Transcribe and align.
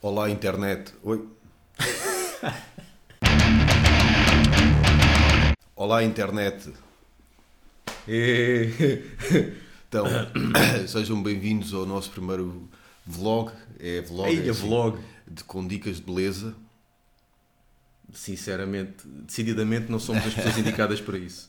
Olá, 0.00 0.30
internet. 0.30 0.94
Oi. 1.02 1.26
Olá, 5.74 6.04
internet. 6.04 6.72
Então, 9.88 10.04
sejam 10.86 11.22
bem-vindos 11.22 11.72
ao 11.72 11.86
nosso 11.86 12.10
primeiro 12.10 12.68
vlog. 13.06 13.50
É 13.80 14.02
vlog, 14.02 14.28
Ei, 14.28 14.46
é 14.46 14.50
a 14.50 14.52
vlog. 14.52 14.98
de, 15.26 15.42
com 15.44 15.66
dicas 15.66 15.96
de 15.96 16.02
beleza. 16.02 16.54
Sinceramente, 18.12 18.96
decididamente 19.06 19.90
não 19.90 19.98
somos 19.98 20.26
as 20.26 20.34
pessoas 20.34 20.56
indicadas 20.60 21.00
para 21.00 21.16
isso. 21.16 21.48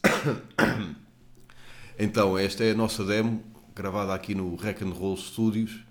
Então, 1.97 2.37
esta 2.37 2.63
é 2.63 2.71
a 2.71 2.75
nossa 2.75 3.03
demo, 3.03 3.43
gravada 3.75 4.13
aqui 4.13 4.33
no 4.33 4.55
Rock 4.55 4.85
and 4.85 4.93
Roll 4.93 5.17
Studios. 5.17 5.81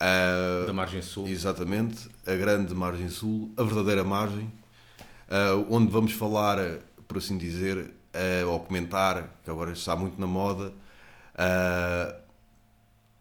Ah, 0.00 0.64
Da 0.66 0.72
margem 0.72 1.02
sul. 1.02 1.26
Exatamente, 1.26 2.08
a 2.26 2.34
grande 2.34 2.74
margem 2.74 3.08
sul, 3.08 3.50
a 3.56 3.62
verdadeira 3.62 4.04
margem, 4.04 4.50
ah, 5.28 5.64
onde 5.68 5.90
vamos 5.90 6.12
falar, 6.12 6.58
por 7.06 7.18
assim 7.18 7.36
dizer, 7.36 7.90
ah, 8.14 8.46
ou 8.46 8.60
comentar, 8.60 9.40
que 9.44 9.50
agora 9.50 9.72
está 9.72 9.96
muito 9.96 10.20
na 10.20 10.26
moda, 10.26 10.72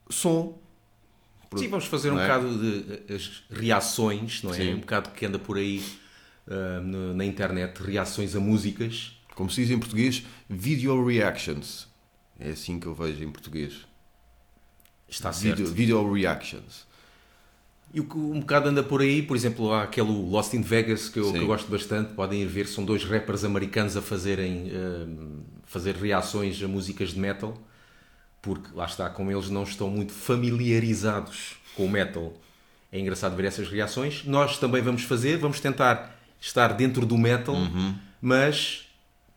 som. 0.09 0.57
Sim, 1.55 1.69
vamos 1.69 1.85
fazer 1.85 2.11
um 2.11 2.19
é? 2.19 2.23
bocado 2.23 2.57
de 2.59 2.93
eh, 3.07 3.15
as 3.15 3.43
reações, 3.49 4.43
não 4.43 4.51
é? 4.51 4.57
Sim. 4.57 4.73
Um 4.75 4.79
bocado 4.79 5.11
que 5.11 5.25
anda 5.25 5.39
por 5.39 5.57
aí 5.57 5.81
na 7.15 7.25
internet, 7.25 7.81
reações 7.81 8.35
a 8.35 8.39
músicas. 8.39 9.17
Como 9.33 9.49
se 9.49 9.61
diz 9.61 9.71
em 9.71 9.79
português, 9.79 10.23
video 10.49 11.05
reactions. 11.05 11.87
É 12.39 12.49
assim 12.49 12.79
que 12.79 12.85
eu 12.85 12.93
vejo 12.93 13.23
em 13.23 13.31
português. 13.31 13.86
Está 15.09 15.31
certo. 15.31 15.57
Video, 15.57 15.73
video 15.73 16.13
reactions. 16.13 16.85
E 17.93 17.99
o 18.01 18.03
que 18.03 18.17
um 18.17 18.39
bocado 18.39 18.67
anda 18.67 18.83
por 18.83 19.01
aí, 19.01 19.21
por 19.21 19.37
exemplo, 19.37 19.71
há 19.71 19.83
aquele 19.83 20.11
Lost 20.11 20.53
in 20.53 20.61
Vegas 20.61 21.07
que 21.07 21.19
eu, 21.19 21.31
que 21.31 21.39
eu 21.39 21.47
gosto 21.47 21.71
bastante, 21.71 22.13
podem 22.13 22.41
ir 22.41 22.45
ver, 22.45 22.67
são 22.67 22.83
dois 22.83 23.03
rappers 23.05 23.45
americanos 23.45 23.95
a 23.95 24.01
fazerem 24.01 24.69
ah, 24.73 25.07
fazer 25.65 25.95
reações 25.95 26.61
a 26.61 26.67
músicas 26.67 27.11
de 27.11 27.19
metal, 27.19 27.57
porque 28.41 28.69
lá 28.75 28.85
está, 28.85 29.09
como 29.09 29.31
eles 29.31 29.49
não 29.49 29.63
estão 29.63 29.89
muito 29.89 30.11
familiarizados 30.11 31.55
com 31.75 31.85
o 31.85 31.89
metal, 31.89 32.33
é 32.91 32.99
engraçado 32.99 33.35
ver 33.35 33.45
essas 33.45 33.69
reações. 33.69 34.25
Nós 34.25 34.57
também 34.57 34.81
vamos 34.81 35.03
fazer, 35.03 35.37
vamos 35.37 35.59
tentar 35.59 36.17
estar 36.39 36.73
dentro 36.73 37.05
do 37.05 37.17
metal, 37.17 37.55
mas 38.21 38.86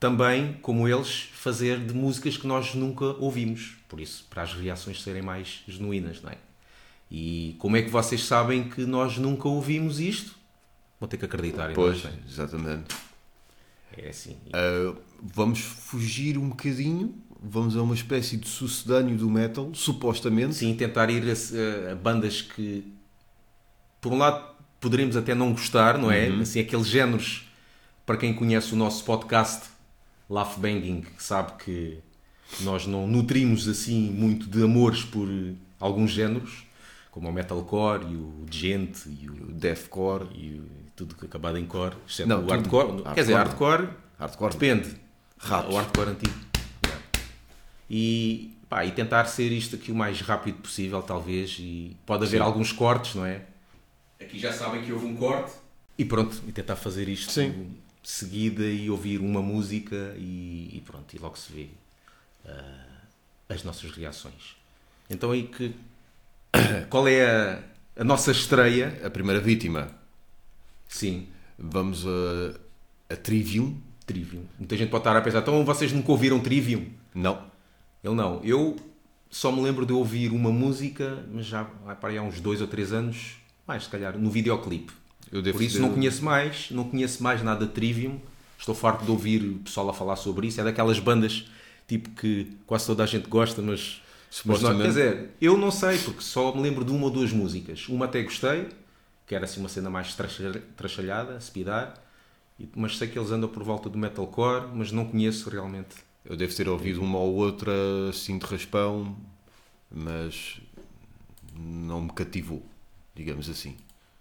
também, 0.01 0.55
como 0.63 0.89
eles, 0.89 1.29
fazer 1.35 1.79
de 1.79 1.93
músicas 1.93 2.39
que 2.39 2.47
nós 2.47 2.75
nunca 2.75 3.05
ouvimos. 3.05 3.77
Por 3.87 4.01
isso, 4.01 4.27
para 4.31 4.43
as 4.43 4.55
reações 4.55 5.03
serem 5.03 5.21
mais 5.21 5.63
genuínas, 5.69 6.23
não 6.23 6.31
é? 6.31 6.39
E 7.11 7.55
como 7.59 7.77
é 7.77 7.83
que 7.83 7.91
vocês 7.91 8.25
sabem 8.25 8.69
que 8.69 8.87
nós 8.87 9.19
nunca 9.19 9.47
ouvimos 9.47 10.01
isto? 10.01 10.35
Vão 10.99 11.09
ter 11.09 11.19
que 11.19 11.25
acreditar 11.27 11.73
Pois, 11.75 12.03
nós, 12.03 12.15
exatamente. 12.27 12.95
é? 13.97 14.09
Assim. 14.09 14.37
Ah, 14.53 14.95
vamos 15.23 15.61
fugir 15.61 16.39
um 16.39 16.49
bocadinho, 16.49 17.15
vamos 17.43 17.77
a 17.77 17.83
uma 17.83 17.95
espécie 17.95 18.39
de 18.39 18.49
sucedâneo 18.49 19.19
do 19.19 19.29
metal, 19.29 19.71
supostamente. 19.75 20.55
Sim, 20.55 20.75
tentar 20.75 21.11
ir 21.11 21.25
a, 21.29 21.93
a 21.93 21.95
bandas 21.95 22.41
que, 22.41 22.91
por 24.01 24.13
um 24.13 24.19
lado, 24.19 24.55
poderíamos 24.81 25.17
até 25.17 25.35
não 25.35 25.53
gostar, 25.53 25.99
não 25.99 26.11
é? 26.11 26.29
Assim, 26.29 26.61
aqueles 26.61 26.87
géneros, 26.87 27.51
para 28.07 28.17
quem 28.17 28.33
conhece 28.33 28.73
o 28.73 28.77
nosso 28.77 29.05
podcast 29.05 29.69
Laugh 30.31 30.57
Banging, 30.59 31.05
sabe 31.19 31.53
que 31.65 31.99
nós 32.61 32.87
não 32.87 33.07
nutrimos 33.07 33.69
assim 33.69 34.11
muito 34.11 34.47
de 34.47 34.63
amores 34.63 35.03
por 35.03 35.29
eh, 35.29 35.53
alguns 35.79 36.11
géneros, 36.13 36.65
como 37.11 37.29
o 37.29 37.33
metalcore 37.33 38.05
e 38.13 38.17
o 38.17 38.47
gente 38.51 39.09
e 39.09 39.29
o, 39.29 39.33
O 39.33 39.53
deathcore, 39.53 40.27
e 40.35 40.55
o- 40.61 40.81
tudo 40.95 41.15
que 41.17 41.27
acabado 41.27 41.59
em 41.59 41.65
core, 41.67 41.97
exceto 42.07 42.29
Não, 42.29 42.45
o 42.45 42.49
hardcore. 42.49 42.87
Hardcore 42.89 43.15
Quer 43.15 43.21
dizer, 43.23 43.35
hardcore 43.35 43.89
hardcore. 44.19 44.53
Depende. 44.53 44.97
Ratos. 45.39 45.75
O 45.75 45.77
hardcore 45.79 46.11
antigo. 46.11 46.35
Yeah. 46.87 47.05
E, 47.89 48.55
pá, 48.69 48.85
e 48.85 48.93
tentar 48.93 49.25
ser 49.25 49.51
isto 49.51 49.77
aqui 49.77 49.91
o 49.91 49.95
mais 49.95 50.21
rápido 50.21 50.59
possível, 50.59 51.03
talvez. 51.03 51.57
E 51.59 51.97
pode 52.07 52.25
haver 52.25 52.39
Sim. 52.39 52.43
alguns 52.45 52.71
cortes, 52.73 53.15
não 53.15 53.25
é? 53.25 53.43
Aqui 54.21 54.39
já 54.39 54.53
sabem 54.53 54.83
que 54.83 54.93
houve 54.93 55.07
um 55.07 55.17
corte. 55.17 55.53
E 55.99 56.05
pronto, 56.05 56.41
e 56.47 56.53
tentar 56.53 56.77
fazer 56.77 57.09
isto 57.09 57.33
Sim. 57.33 57.75
Seguida 58.03 58.65
e 58.65 58.91
ouvir 58.91 59.21
uma 59.21 59.43
música 59.43 60.15
e, 60.17 60.71
e 60.73 60.83
pronto, 60.85 61.15
e 61.15 61.19
logo 61.19 61.37
se 61.37 61.53
vê 61.53 61.69
ah, 62.47 63.03
as 63.49 63.63
nossas 63.63 63.91
reações. 63.91 64.57
Então 65.09 65.31
aí 65.31 65.45
que. 65.45 65.75
Qual 66.91 67.07
é 67.07 67.25
a, 67.25 67.63
a 68.01 68.05
nossa 68.05 68.31
estreia? 68.31 69.01
A 69.05 69.11
primeira 69.11 69.41
vítima, 69.41 69.95
Sim, 70.91 71.29
vamos 71.57 72.05
a, 72.05 73.15
a 73.15 73.17
Trivium. 73.17 73.77
Trivium. 74.05 74.43
Muita 74.59 74.77
gente 74.77 74.91
pode 74.91 75.03
estar 75.03 75.17
a 75.17 75.21
pensar, 75.23 75.39
então 75.39 75.65
vocês 75.65 75.93
nunca 75.93 76.11
ouviram 76.11 76.41
Trivium? 76.41 76.87
Não. 77.15 77.49
Ele 78.03 78.15
não. 78.15 78.43
Eu 78.43 78.77
só 79.31 79.53
me 79.53 79.63
lembro 79.63 79.87
de 79.87 79.93
ouvir 79.93 80.33
uma 80.33 80.51
música, 80.51 81.25
mas 81.31 81.47
já 81.47 81.63
vai 81.63 81.95
para 81.95 82.11
aí 82.11 82.19
há 82.19 82.23
uns 82.23 82.41
dois 82.41 82.61
ou 82.61 82.67
três 82.67 82.93
anos, 82.93 83.37
mais 83.67 83.85
se 83.85 83.89
calhar, 83.89 84.19
no 84.19 84.31
videoclipe. 84.31 84.93
Eu 85.33 85.41
devo 85.43 85.59
Por 85.59 85.65
isso 85.65 85.77
dizer- 85.77 85.87
não 85.87 85.95
conheço 85.95 86.25
mais, 86.25 86.71
não 86.71 86.85
conheço 86.85 87.23
mais 87.23 87.43
nada 87.43 87.67
de 87.67 87.73
Trivium. 87.73 88.19
Estou 88.59 88.75
farto 88.75 89.05
de 89.05 89.11
ouvir 89.11 89.43
o 89.43 89.59
pessoal 89.61 89.89
a 89.89 89.95
falar 89.95 90.17
sobre 90.17 90.47
isso. 90.47 90.61
É 90.61 90.65
daquelas 90.65 90.99
bandas 90.99 91.47
tipo 91.89 92.11
que 92.11 92.47
quase 92.67 92.87
toda 92.87 93.03
a 93.03 93.07
gente 93.07 93.29
gosta, 93.29 93.61
mas, 93.63 94.01
mas 94.45 94.63
não, 94.63 94.77
quer 94.79 94.89
dizer, 94.89 95.31
eu 95.41 95.57
não 95.57 95.71
sei, 95.71 95.99
porque 95.99 96.21
só 96.21 96.55
me 96.55 96.63
lembro 96.63 96.85
de 96.85 96.93
uma 96.93 97.05
ou 97.05 97.11
duas 97.11 97.33
músicas. 97.33 97.89
Uma 97.89 98.05
até 98.05 98.23
gostei, 98.23 98.69
que 99.27 99.35
era 99.35 99.45
assim 99.45 99.61
uma 99.61 99.69
cena 99.69 99.89
mais 99.91 100.15
trachalha- 100.15 100.63
trachalhada, 100.77 101.41
speedar, 101.41 101.95
mas 102.77 102.97
sei 102.99 103.09
que 103.09 103.19
eles 103.19 103.31
andam 103.31 103.49
por 103.49 103.63
volta 103.65 103.89
do 103.89 103.97
metalcore, 103.99 104.69
mas 104.75 104.93
não 104.93 105.05
conheço 105.07 105.49
realmente. 105.51 105.97
Eu 106.25 106.37
devo 106.37 106.55
ter 106.55 106.69
ouvido 106.69 107.01
uma 107.01 107.19
ou 107.19 107.35
outra 107.35 107.73
assim 108.11 108.39
de 108.39 108.45
raspão, 108.45 109.17
mas 109.91 110.61
não 111.59 112.03
me 112.03 112.11
cativou, 112.13 112.63
digamos 113.17 113.49
assim. 113.49 113.75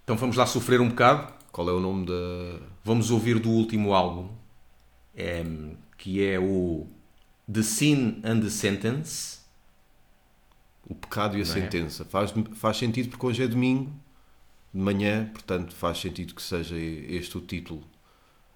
Então 0.10 0.18
vamos 0.18 0.36
lá 0.36 0.48
sofrer 0.48 0.82
um 0.82 0.90
bocado. 0.90 1.32
Qual 1.52 1.70
é 1.70 1.72
o 1.72 1.80
nome 1.80 2.08
da. 2.08 2.14
Vamos 2.84 3.12
ouvir 3.12 3.38
do 3.38 3.52
último 3.52 3.94
álbum, 3.94 4.28
em, 5.16 5.78
que 6.00 6.26
é 6.26 6.40
o 6.40 6.88
The 7.54 7.62
Sin 7.62 8.20
and 8.24 8.40
the 8.40 8.50
Sentence. 8.50 9.38
O 10.90 10.96
pecado 10.96 11.38
e 11.38 11.44
a 11.44 11.46
Não 11.46 11.52
é? 11.52 11.54
sentença. 11.62 12.04
Faz, 12.06 12.34
faz 12.56 12.78
sentido 12.78 13.10
porque 13.10 13.24
hoje 13.24 13.44
é 13.44 13.48
domingo, 13.48 13.94
de 14.74 14.82
manhã, 14.82 15.30
portanto 15.32 15.76
faz 15.76 16.00
sentido 16.00 16.34
que 16.34 16.42
seja 16.42 16.76
este 16.76 17.38
o 17.38 17.42
título 17.42 17.84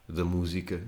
da 0.09 0.25
música. 0.25 0.84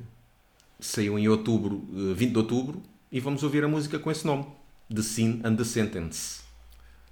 Saiu 0.80 1.20
em 1.20 1.28
outubro, 1.28 1.88
eh, 1.94 2.16
20 2.16 2.32
de 2.32 2.38
outubro, 2.40 2.82
e 3.12 3.20
vamos 3.20 3.44
ouvir 3.44 3.64
a 3.64 3.68
música 3.68 4.00
com 4.00 4.10
esse 4.10 4.26
nome, 4.26 4.48
The 4.92 5.04
Sin 5.04 5.42
and 5.44 5.58
the 5.58 5.64
Sentence. 5.64 6.42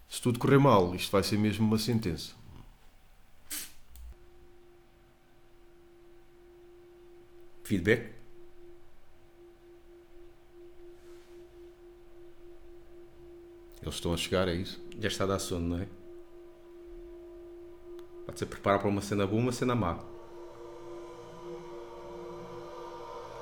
Se 0.09 0.19
tudo 0.19 0.40
correr 0.40 0.58
mal, 0.58 0.96
isto 0.96 1.12
vai 1.12 1.22
ser 1.22 1.38
mesmo 1.38 1.68
uma 1.68 1.78
sentença. 1.78 2.42
Feedback? 7.63 8.13
Eles 13.81 13.96
estão 13.96 14.13
a 14.13 14.18
chegar, 14.18 14.47
é 14.47 14.53
isso? 14.53 14.81
Já 15.00 15.07
está 15.07 15.24
a 15.25 15.28
dar 15.28 15.40
sono, 15.40 15.75
não 15.75 15.84
é? 15.84 15.88
Pode 18.25 18.40
ser 18.40 18.46
preparar 18.46 18.79
para 18.79 18.88
uma 18.88 19.01
cena 19.01 19.28
boa, 19.28 19.41
uma 19.41 19.51
cena 19.51 19.75
má. 19.75 20.00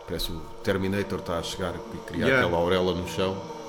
Parece 0.08 0.32
o 0.32 0.40
Terminator 0.64 1.20
está 1.20 1.38
a 1.38 1.44
chegar 1.44 1.76
e 1.76 1.98
criar 2.00 2.26
Yeah. 2.28 2.46
aquela 2.48 2.58
auréola 2.62 2.96
no 2.96 3.08
chão. 3.08 3.61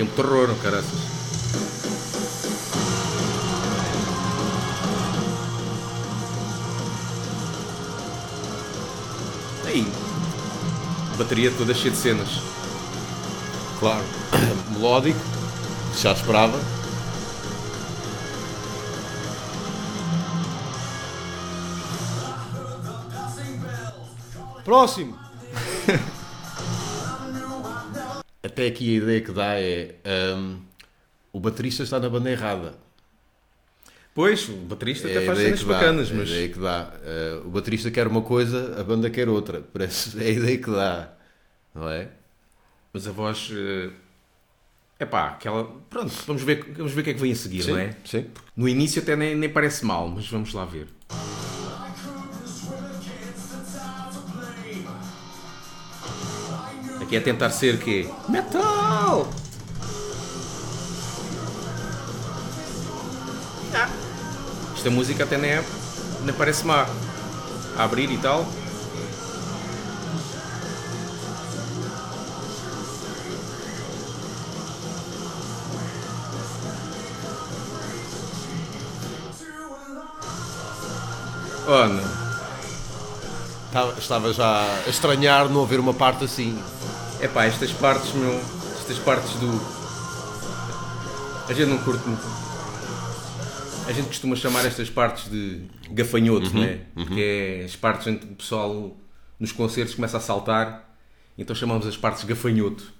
Filme 0.00 0.12
de 0.12 0.16
terror, 0.16 0.56
caraças. 0.62 0.98
Aí, 9.66 9.86
bateria 11.18 11.50
toda 11.50 11.74
cheia 11.74 11.90
de 11.90 11.98
cenas. 11.98 12.28
Claro. 13.78 14.02
Melódico, 14.72 15.20
já 15.94 16.12
esperava. 16.12 16.58
Próximo! 24.64 25.29
Até 28.60 28.68
aqui 28.68 28.94
a 28.94 29.02
ideia 29.02 29.20
que 29.22 29.32
dá 29.32 29.58
é. 29.58 29.94
hum, 30.36 30.60
o 31.32 31.40
baterista 31.40 31.82
está 31.82 31.98
na 31.98 32.10
banda 32.10 32.30
errada. 32.30 32.74
Pois, 34.14 34.46
o 34.50 34.56
baterista 34.56 35.08
É 35.08 35.16
até 35.16 35.24
faz 35.24 35.38
cenas 35.38 35.64
dá, 35.64 35.74
bacanas, 35.74 36.10
é 36.10 36.14
mas. 36.14 36.28
a 36.28 36.32
ideia 36.34 36.48
que 36.50 36.58
dá. 36.58 36.92
Eh, 37.02 37.40
o 37.42 37.48
baterista 37.48 37.90
quer 37.90 38.06
uma 38.06 38.20
coisa, 38.20 38.78
a 38.78 38.84
banda 38.84 39.08
quer 39.08 39.30
outra. 39.30 39.62
Parece, 39.72 40.22
é 40.22 40.26
a 40.26 40.30
ideia 40.30 40.58
que 40.58 40.70
dá. 40.70 41.10
Não 41.74 41.88
é? 41.88 42.08
Mas 42.92 43.08
a 43.08 43.12
voz. 43.12 43.50
É 44.98 45.06
pá, 45.06 45.28
aquela. 45.28 45.64
Pronto, 45.88 46.12
vamos 46.26 46.42
ver, 46.42 46.62
vamos 46.76 46.92
ver 46.92 47.00
o 47.00 47.04
que 47.04 47.10
é 47.10 47.14
que 47.14 47.20
vem 47.20 47.32
a 47.32 47.36
seguir, 47.36 47.66
não 47.66 47.78
é? 47.78 47.96
sim. 48.04 48.26
No 48.54 48.68
início 48.68 49.00
até 49.00 49.16
nem, 49.16 49.34
nem 49.34 49.48
parece 49.48 49.86
mal, 49.86 50.06
mas 50.06 50.28
vamos 50.28 50.52
lá 50.52 50.66
ver. 50.66 50.86
Aqui 57.10 57.16
é 57.16 57.20
tentar 57.20 57.50
ser 57.50 57.76
quê? 57.80 58.08
Metal! 58.28 59.28
Ah. 63.74 63.88
Esta 64.76 64.90
música 64.90 65.24
até 65.24 65.36
nem, 65.36 65.50
é, 65.50 65.64
nem 66.22 66.32
parece 66.32 66.64
má. 66.64 66.86
A 67.76 67.82
abrir 67.82 68.12
e 68.12 68.18
tal. 68.18 68.46
Oh, 81.66 81.88
não. 81.88 82.20
Estava, 83.66 83.98
estava 83.98 84.32
já 84.32 84.62
a 84.86 84.88
estranhar 84.88 85.48
não 85.48 85.64
haver 85.64 85.80
uma 85.80 85.92
parte 85.92 86.22
assim. 86.22 86.56
É 87.22 87.28
pá, 87.28 87.44
estas 87.44 87.72
partes, 87.72 88.12
meu. 88.14 88.32
Estas 88.32 88.98
partes 88.98 89.34
do. 89.34 89.50
A 91.48 91.52
gente 91.52 91.68
não 91.68 91.78
curte 91.78 92.06
muito. 92.08 92.22
A 93.86 93.92
gente 93.92 94.06
costuma 94.06 94.36
chamar 94.36 94.64
estas 94.64 94.88
partes 94.88 95.28
de 95.30 95.62
gafanhoto, 95.90 96.46
Uhum, 96.54 96.60
né? 96.60 96.86
Que 97.08 97.22
é 97.22 97.64
as 97.64 97.74
partes 97.76 98.06
em 98.06 98.16
que 98.16 98.24
o 98.24 98.36
pessoal 98.36 98.96
nos 99.38 99.50
concertos 99.52 99.94
começa 99.94 100.16
a 100.18 100.20
saltar, 100.20 100.94
então 101.36 101.56
chamamos 101.56 101.86
as 101.86 101.96
partes 101.96 102.24
gafanhoto. 102.24 102.92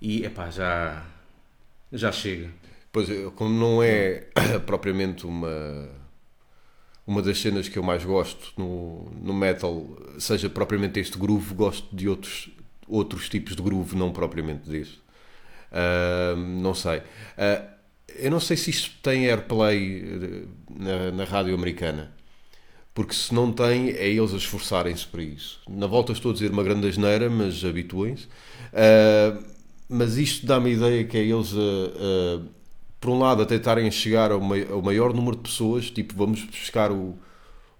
E 0.00 0.24
é 0.24 0.28
pá, 0.30 0.50
já. 0.50 1.04
Já 1.92 2.10
chega. 2.10 2.50
Pois, 2.90 3.08
como 3.36 3.50
não 3.54 3.82
é 3.82 4.26
propriamente 4.66 5.26
uma 5.26 5.88
uma 7.06 7.20
das 7.20 7.38
cenas 7.38 7.68
que 7.68 7.78
eu 7.78 7.82
mais 7.82 8.02
gosto 8.02 8.52
no, 8.56 9.10
no 9.20 9.34
metal, 9.34 9.86
seja 10.18 10.48
propriamente 10.48 10.98
este 10.98 11.18
groove, 11.18 11.52
gosto 11.54 11.94
de 11.94 12.08
outros, 12.08 12.48
outros 12.88 13.28
tipos 13.28 13.56
de 13.56 13.62
groove, 13.62 13.96
não 13.96 14.12
propriamente 14.12 14.68
deste. 14.68 15.00
Ah, 15.72 16.34
não 16.36 16.74
sei. 16.74 17.02
Ah, 17.38 17.62
eu 18.16 18.30
não 18.30 18.40
sei 18.40 18.56
se 18.56 18.70
isto 18.70 18.92
tem 19.02 19.26
airplay 19.28 20.02
eh, 20.04 20.46
na, 20.70 21.12
na 21.12 21.24
rádio 21.24 21.54
americana. 21.54 22.12
Porque 22.94 23.14
se 23.14 23.34
não 23.34 23.52
tem, 23.52 23.90
é 23.90 24.08
eles 24.08 24.32
a 24.34 24.36
esforçarem-se 24.36 25.06
para 25.06 25.22
isso. 25.22 25.60
Na 25.68 25.86
volta 25.86 26.12
estou 26.12 26.30
a 26.30 26.34
dizer 26.34 26.50
uma 26.52 26.62
grande 26.62 26.88
asneira, 26.88 27.28
mas 27.30 27.64
habituem-se. 27.64 28.28
Ah, 28.72 29.38
mas 29.88 30.16
isto 30.16 30.46
dá-me 30.46 30.70
a 30.70 30.72
ideia 30.74 31.04
que 31.04 31.16
é 31.18 31.22
eles 31.22 31.52
a, 31.54 32.40
por 33.00 33.10
um 33.10 33.18
lado, 33.18 33.42
a 33.42 33.46
tentarem 33.46 33.90
chegar 33.90 34.30
ao, 34.32 34.40
mai- 34.40 34.66
ao 34.70 34.80
maior 34.82 35.12
número 35.12 35.36
de 35.36 35.42
pessoas, 35.42 35.90
tipo, 35.90 36.14
vamos 36.16 36.42
buscar 36.44 36.90
o, 36.90 37.14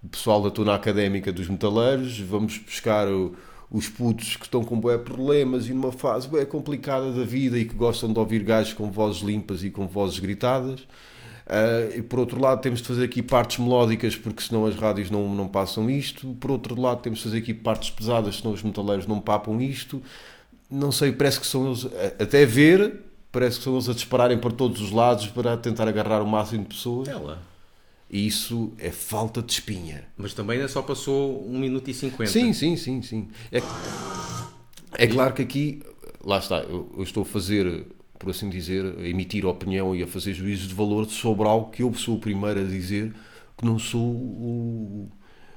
o 0.03 0.09
pessoal 0.09 0.41
da 0.43 0.51
tona 0.51 0.75
académica 0.75 1.31
dos 1.31 1.47
metaleiros, 1.47 2.19
vamos 2.19 2.57
buscar 2.59 3.07
o- 3.07 3.35
os 3.69 3.89
putos 3.89 4.35
que 4.35 4.45
estão 4.45 4.63
com 4.63 4.79
bué 4.79 4.97
problemas 4.97 5.67
e 5.67 5.73
numa 5.73 5.91
fase 5.91 6.27
bué 6.27 6.45
complicada 6.45 7.11
da 7.11 7.23
vida 7.23 7.57
e 7.57 7.65
que 7.65 7.75
gostam 7.75 8.11
de 8.13 8.19
ouvir 8.19 8.43
gajos 8.43 8.73
com 8.73 8.91
vozes 8.91 9.21
limpas 9.21 9.63
e 9.63 9.69
com 9.69 9.87
vozes 9.87 10.19
gritadas. 10.19 10.85
Ah, 11.47 11.95
e 11.95 12.01
por 12.01 12.19
outro 12.19 12.39
lado, 12.41 12.61
temos 12.61 12.81
de 12.81 12.87
fazer 12.87 13.05
aqui 13.05 13.21
partes 13.21 13.59
melódicas, 13.59 14.15
porque 14.15 14.41
senão 14.41 14.65
as 14.65 14.75
rádios 14.75 15.11
não, 15.11 15.33
não 15.33 15.47
passam 15.47 15.89
isto. 15.89 16.33
Por 16.39 16.51
outro 16.51 16.79
lado, 16.79 17.01
temos 17.01 17.19
de 17.19 17.25
fazer 17.25 17.37
aqui 17.37 17.53
partes 17.53 17.89
pesadas, 17.91 18.37
senão 18.37 18.53
os 18.53 18.63
metaleiros 18.63 19.05
não 19.07 19.19
papam 19.19 19.61
isto. 19.61 20.01
Não 20.69 20.91
sei, 20.91 21.11
parece 21.11 21.39
que 21.39 21.45
são 21.45 21.67
eles, 21.67 21.85
até 22.19 22.45
ver, 22.45 23.01
parece 23.31 23.59
que 23.59 23.63
são 23.63 23.73
eles 23.73 23.87
a 23.87 23.93
dispararem 23.93 24.37
para 24.37 24.51
todos 24.51 24.81
os 24.81 24.91
lados 24.91 25.27
para 25.27 25.55
tentar 25.55 25.87
agarrar 25.87 26.21
o 26.21 26.27
máximo 26.27 26.63
de 26.63 26.69
pessoas. 26.69 27.07
Ela. 27.07 27.39
E 28.09 28.27
isso 28.27 28.71
é 28.77 28.91
falta 28.91 29.41
de 29.41 29.51
espinha. 29.51 30.07
Mas 30.15 30.33
também 30.33 30.57
ainda 30.57 30.67
só 30.67 30.81
passou 30.81 31.45
1 31.47 31.59
minuto 31.59 31.89
e 31.89 31.93
50. 31.93 32.31
Sim, 32.31 32.53
sim, 32.53 32.77
sim, 32.77 33.01
sim. 33.01 33.27
É, 33.51 33.61
é 34.97 35.07
claro 35.07 35.33
que 35.33 35.41
aqui, 35.41 35.81
lá 36.23 36.37
está, 36.37 36.59
eu, 36.59 36.91
eu 36.95 37.03
estou 37.03 37.23
a 37.23 37.25
fazer, 37.25 37.87
por 38.19 38.29
assim 38.29 38.49
dizer, 38.49 38.95
a 38.99 39.07
emitir 39.07 39.45
opinião 39.45 39.95
e 39.95 40.03
a 40.03 40.07
fazer 40.07 40.33
juízos 40.33 40.67
de 40.67 40.73
valor 40.73 41.05
sobre 41.07 41.47
algo 41.47 41.71
que 41.71 41.81
eu 41.81 41.93
sou 41.95 42.15
o 42.15 42.19
primeiro 42.19 42.61
a 42.61 42.63
dizer 42.63 43.13
que 43.57 43.65
não 43.65 43.79
sou 43.79 44.01
o, 44.01 45.09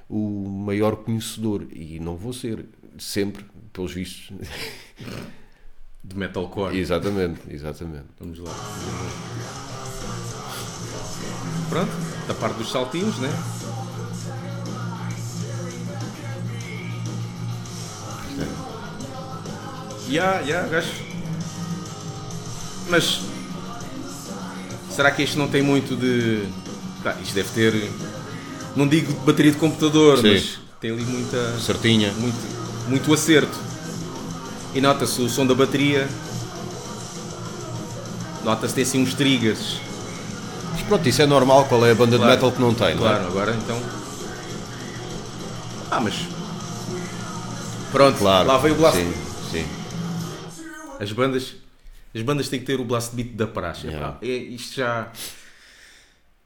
o 0.09 0.49
maior 0.49 0.95
conhecedor. 0.97 1.67
E 1.71 1.99
não 1.99 2.15
vou 2.15 2.33
ser, 2.33 2.65
sempre, 2.97 3.45
pelos 3.71 3.93
vistos. 3.93 4.31
De 6.03 6.17
metalcore. 6.17 6.77
exatamente, 6.77 7.41
exatamente. 7.49 8.05
Vamos 8.19 8.39
lá. 8.39 8.51
Pronto, 11.69 11.91
da 12.29 12.35
parte 12.35 12.57
dos 12.57 12.71
saltinhos, 12.71 13.17
né? 13.17 13.33
Ya, 20.07 20.41
ya, 20.41 20.61
gajo. 20.67 20.91
Mas 22.87 23.21
será 24.91 25.09
que 25.09 25.23
isto 25.23 25.39
não 25.39 25.47
tem 25.47 25.63
muito 25.63 25.95
de. 25.95 26.47
Pá, 27.03 27.15
isto 27.21 27.33
deve 27.33 27.49
ter. 27.49 27.91
Não 28.75 28.87
digo 28.87 29.11
de 29.11 29.19
bateria 29.25 29.51
de 29.51 29.57
computador, 29.57 30.19
Sim. 30.19 30.33
mas 30.33 30.59
tem 30.79 30.91
ali 30.91 31.03
muita 31.03 31.59
Certinha. 31.59 32.11
muito, 32.13 32.37
muito 32.87 33.11
acerto. 33.11 33.57
E 34.75 34.79
nota-se 34.79 35.19
o 35.19 35.27
som 35.27 35.47
da 35.47 35.55
bateria. 35.55 36.07
Nota-se 38.43 38.75
tem 38.75 38.83
assim 38.83 39.01
uns 39.01 39.15
triggers. 39.15 39.88
Pronto, 40.89 41.07
isso 41.07 41.21
é 41.21 41.25
normal, 41.27 41.65
qual 41.65 41.85
é 41.85 41.91
a 41.91 41.95
banda 41.95 42.17
Claro. 42.17 42.31
de 42.31 42.35
metal 42.37 42.51
que 42.51 42.59
não 42.61 42.73
tem, 42.73 42.95
não 42.95 43.05
é? 43.07 43.09
Claro, 43.11 43.27
agora 43.27 43.55
então. 43.55 43.79
Ah, 45.91 45.99
mas. 45.99 46.15
Pronto, 47.91 48.17
Claro. 48.17 48.47
lá 48.47 48.57
veio 48.57 48.73
o 48.73 48.77
blast. 48.77 48.97
Sim, 48.97 49.13
sim. 49.51 49.65
As 50.99 51.11
bandas. 51.11 51.55
As 52.13 52.21
bandas 52.23 52.49
têm 52.49 52.59
que 52.59 52.65
ter 52.65 52.79
o 52.79 52.83
blast 52.85 53.15
beat 53.15 53.33
da 53.35 53.45
praxe. 53.45 53.85
Yeah. 53.87 54.17
É, 54.21 54.27
isto 54.27 54.75
já. 54.77 55.11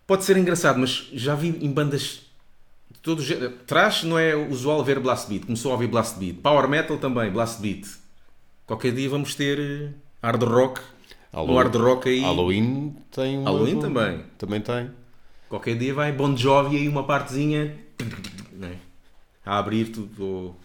Pode 0.05 0.25
ser 0.25 0.35
engraçado, 0.35 0.77
mas 0.77 1.07
já 1.13 1.35
vi 1.35 1.47
em 1.61 1.71
bandas. 1.71 2.19
de 2.91 2.99
Todo 3.01 3.21
género. 3.23 3.51
Trash 3.65 4.03
não 4.03 4.19
é 4.19 4.35
usual 4.35 4.83
ver 4.83 4.99
blast 4.99 5.27
beat. 5.29 5.45
Começou 5.45 5.71
a 5.71 5.75
ouvir 5.75 5.87
blast 5.87 6.17
beat. 6.19 6.35
Power 6.41 6.67
metal 6.67 6.97
também, 6.97 7.31
blast 7.31 7.61
beat. 7.61 7.85
Qualquer 8.67 8.91
dia 8.93 9.09
vamos 9.09 9.35
ter 9.35 9.57
eh, 9.59 9.89
hard 10.21 10.43
rock. 10.43 10.81
Hallow- 11.33 11.53
Um 11.53 11.57
hard 11.57 11.75
rock 11.75 12.09
aí. 12.09 12.21
Halloween 12.21 12.95
tem 13.11 13.37
uma- 13.39 13.49
Halloween 13.49 13.79
também. 13.79 14.23
Também 14.37 14.61
tem. 14.61 14.91
Qualquer 15.49 15.77
dia 15.77 15.93
vai 15.93 16.11
Bon 16.11 16.35
Jovi 16.37 16.77
aí 16.77 16.87
uma 16.87 17.03
partezinha 17.03 17.75
né, 18.51 18.77
a 19.45 19.57
abrir 19.57 19.85
tudo 19.91 20.23
ou, 20.25 20.59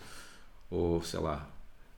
ou 0.70 1.02
sei 1.02 1.20
lá 1.20 1.48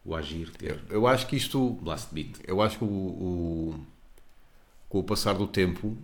o 0.04 0.14
agir 0.14 0.50
ter 0.50 0.80
Eu 0.88 1.06
acho 1.06 1.26
que 1.26 1.36
isto 1.36 1.72
blast 1.82 2.08
beat. 2.12 2.36
eu 2.46 2.60
acho 2.62 2.78
que 2.78 2.84
o, 2.84 2.86
o- 2.88 3.86
com 4.88 4.98
o 4.98 5.04
passar 5.04 5.34
do 5.34 5.46
tempo, 5.46 5.96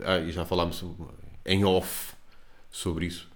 ah, 0.00 0.18
e 0.18 0.30
já 0.32 0.46
falámos 0.46 0.82
em 1.44 1.62
off 1.64 2.14
sobre 2.70 3.06
isso, 3.06 3.28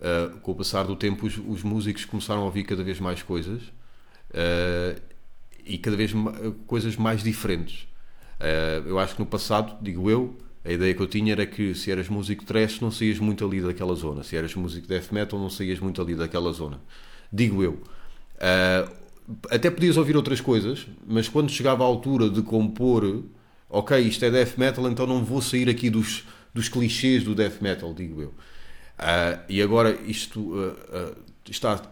ah, 0.00 0.30
com 0.40 0.52
o 0.52 0.54
passar 0.54 0.84
do 0.84 0.96
tempo 0.96 1.26
os, 1.26 1.36
os 1.36 1.62
músicos 1.62 2.04
começaram 2.06 2.42
a 2.42 2.44
ouvir 2.44 2.64
cada 2.64 2.82
vez 2.82 2.98
mais 3.00 3.22
coisas 3.22 3.62
ah, 4.32 4.98
e 5.64 5.76
cada 5.78 5.96
vez 5.96 6.12
ma- 6.12 6.32
coisas 6.66 6.96
mais 6.96 7.22
diferentes. 7.22 7.86
Ah, 8.40 8.82
eu 8.86 8.98
acho 8.98 9.14
que 9.14 9.20
no 9.20 9.26
passado, 9.26 9.76
digo 9.80 10.10
eu, 10.10 10.36
a 10.64 10.72
ideia 10.72 10.94
que 10.94 11.00
eu 11.00 11.06
tinha 11.06 11.32
era 11.32 11.46
que 11.46 11.74
se 11.74 11.90
eras 11.90 12.08
músico 12.08 12.44
trash 12.44 12.80
não 12.80 12.90
saías 12.90 13.18
muito 13.18 13.44
ali 13.44 13.60
daquela 13.60 13.94
zona, 13.94 14.22
se 14.22 14.36
eras 14.36 14.54
músico 14.54 14.86
death 14.88 15.12
metal 15.12 15.38
não 15.38 15.48
saías 15.48 15.78
muito 15.78 16.02
ali 16.02 16.14
daquela 16.14 16.52
zona. 16.52 16.80
Digo 17.32 17.62
eu. 17.62 17.80
Ah, 18.40 18.90
até 19.50 19.70
podias 19.70 19.96
ouvir 19.96 20.16
outras 20.16 20.40
coisas, 20.40 20.86
mas 21.06 21.28
quando 21.28 21.50
chegava 21.50 21.82
a 21.84 21.86
altura 21.86 22.28
de 22.30 22.42
compor, 22.42 23.24
ok, 23.68 23.98
isto 24.00 24.24
é 24.24 24.30
death 24.30 24.56
metal, 24.58 24.88
então 24.88 25.06
não 25.06 25.24
vou 25.24 25.42
sair 25.42 25.68
aqui 25.68 25.90
dos, 25.90 26.24
dos 26.54 26.68
clichês 26.68 27.24
do 27.24 27.34
death 27.34 27.60
metal, 27.60 27.92
digo 27.94 28.22
eu. 28.22 28.34
Ah, 28.98 29.40
e 29.48 29.62
agora 29.62 29.98
isto 30.06 30.52
ah, 30.92 31.12
está 31.48 31.82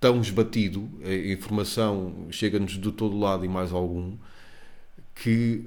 tão 0.00 0.20
esbatido, 0.20 0.88
a 1.04 1.32
informação 1.32 2.28
chega-nos 2.30 2.72
de 2.72 2.92
todo 2.92 3.18
lado 3.18 3.44
e 3.44 3.48
mais 3.48 3.72
algum, 3.72 4.16
que 5.14 5.64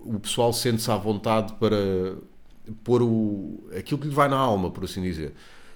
o 0.00 0.18
pessoal 0.20 0.52
sente-se 0.52 0.90
à 0.90 0.96
vontade 0.96 1.52
para 1.54 2.14
pôr 2.82 3.02
o, 3.02 3.68
aquilo 3.76 4.00
que 4.00 4.08
lhe 4.08 4.14
vai 4.14 4.28
na 4.28 4.36
alma, 4.36 4.70
por 4.70 4.84
assim 4.84 5.02
dizer. 5.02 5.32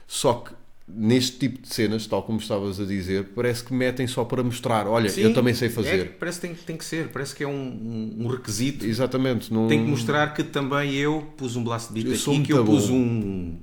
Só 0.07 0.35
que 0.35 0.53
neste 0.91 1.39
tipo 1.39 1.61
de 1.61 1.69
cenas, 1.69 2.07
tal 2.07 2.23
como 2.23 2.39
estavas 2.39 2.81
a 2.81 2.85
dizer, 2.87 3.25
parece 3.35 3.63
que 3.63 3.75
metem 3.75 4.07
só 4.07 4.25
para 4.25 4.43
mostrar. 4.43 4.87
Olha, 4.87 5.11
Sim, 5.11 5.21
eu 5.21 5.35
também 5.35 5.53
sei 5.53 5.69
é, 5.69 5.71
fazer. 5.71 6.17
parece 6.19 6.41
que 6.41 6.47
tem, 6.47 6.57
tem 6.57 6.77
que 6.79 6.85
ser, 6.85 7.09
parece 7.09 7.35
que 7.35 7.45
é 7.45 7.47
um, 7.47 8.15
um- 8.21 8.27
requisito. 8.27 8.87
Exatamente. 8.87 9.53
Não... 9.53 9.69
Tem 9.69 9.83
que 9.85 9.91
mostrar 9.91 10.33
que 10.33 10.43
também 10.43 10.95
eu 10.95 11.31
pus 11.37 11.57
um 11.57 11.63
blast 11.65 11.93
beat 11.93 12.07
Eu 12.07 12.15
aqui, 12.15 12.43
que 12.43 12.53
eu 12.55 12.65
pus 12.65 12.89
bom. 12.89 12.95
um 12.97 13.59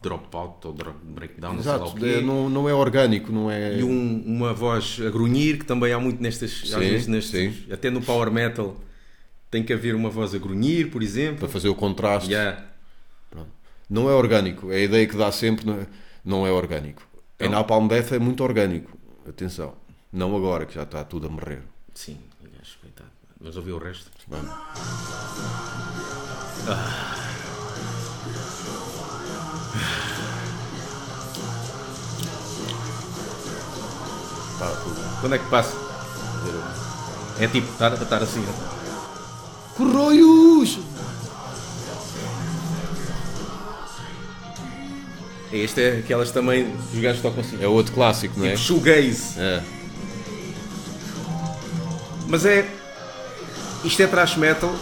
dropout 0.00 0.66
ou 0.66 0.72
drop 0.72 0.98
breakdown, 1.04 1.54
não 1.54 1.62
sei 1.62 1.72
lá 1.72 1.78
o 1.78 1.82
Exato, 1.86 2.00
quê. 2.00 2.06
é, 2.06 2.20
não, 2.20 2.48
não 2.50 2.68
é 2.68 2.74
orgânico, 2.74 3.32
não 3.32 3.50
é. 3.50 3.78
E 3.78 3.82
um- 3.84 4.22
uma 4.24 4.52
voz 4.52 4.98
a 5.04 5.10
grunhir, 5.10 5.58
que 5.58 5.64
também 5.64 5.92
há 5.92 5.98
muito 6.00 6.20
nestas, 6.22 6.62
Sim, 6.64 6.78
vezes 6.78 7.06
nestes, 7.06 7.30
sim. 7.54 7.72
até 7.72 7.88
no 7.90 8.00
power 8.02 8.30
metal 8.30 8.76
tem 9.52 9.62
que 9.62 9.70
haver 9.70 9.94
uma 9.94 10.08
voz 10.08 10.34
a 10.34 10.38
grunhir, 10.38 10.90
por 10.90 11.02
exemplo. 11.02 11.40
Para 11.40 11.48
fazer 11.48 11.68
o 11.68 11.74
contraste. 11.74 12.32
Yeah. 12.32 12.64
Não 13.88 14.08
é 14.08 14.14
orgânico. 14.14 14.72
É 14.72 14.76
a 14.76 14.80
ideia 14.80 15.06
que 15.06 15.14
dá 15.14 15.30
sempre 15.30 15.66
não 16.24 16.46
é, 16.46 16.48
é 16.48 16.52
orgânico. 16.52 17.02
Em 17.38 17.50
Não. 17.50 17.58
Napalm 17.58 17.86
Death 17.86 18.12
é 18.12 18.18
muito 18.18 18.42
orgânico. 18.42 18.96
Atenção. 19.28 19.74
Não 20.10 20.34
agora, 20.34 20.64
que 20.64 20.74
já 20.74 20.84
está 20.84 21.04
tudo 21.04 21.26
a 21.26 21.30
morrer. 21.30 21.60
Sim, 21.92 22.18
gajo, 22.42 22.78
coitado. 22.80 23.10
Mas 23.38 23.54
ouvi 23.54 23.72
o 23.72 23.78
resto. 23.78 24.10
Vamos. 24.26 24.48
Pá, 34.58 34.70
tudo. 34.82 35.20
Quando 35.20 35.34
é 35.34 35.38
que 35.38 35.50
passa? 35.50 35.76
É 37.38 37.46
tipo, 37.48 37.70
estar, 37.70 37.92
estar 37.92 38.22
assim. 38.22 38.42
Corroios! 39.76 40.78
Este 45.52 45.82
é 45.82 45.98
aquelas 45.98 46.30
também, 46.30 46.74
os 46.94 46.98
gajos 46.98 47.20
tocam 47.20 47.40
assim. 47.42 47.58
É 47.60 47.66
outro 47.68 47.92
clássico, 47.92 48.38
não 48.38 48.46
é? 48.46 48.50
Tipo 48.52 48.62
shoegaze. 48.62 49.38
É. 49.38 49.60
Mas 52.26 52.46
é. 52.46 52.66
Isto 53.84 54.02
é 54.02 54.06
thrash 54.06 54.36
metal. 54.36 54.74